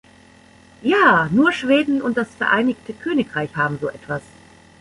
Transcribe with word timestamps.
Ja, 0.81 1.29
nur 1.31 1.51
Schweden 1.51 2.01
und 2.01 2.17
das 2.17 2.33
Vereinigte 2.33 2.91
Königreich 2.93 3.55
haben 3.55 3.77
so 3.79 3.87
etwas. 3.87 4.23